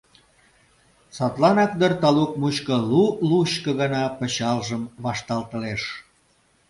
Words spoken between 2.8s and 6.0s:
лу-лучко гана пычалжым вашталтылеш.